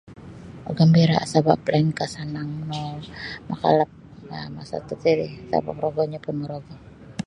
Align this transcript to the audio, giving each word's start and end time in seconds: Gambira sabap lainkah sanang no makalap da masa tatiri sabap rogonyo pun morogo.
Gambira 0.77 1.17
sabap 1.31 1.61
lainkah 1.73 2.09
sanang 2.15 2.51
no 2.69 2.83
makalap 3.49 3.89
da 4.29 4.39
masa 4.55 4.77
tatiri 4.87 5.27
sabap 5.49 5.75
rogonyo 5.83 6.19
pun 6.23 6.35
morogo. 6.39 6.73